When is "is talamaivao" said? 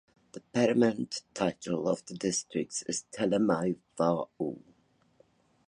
2.87-4.29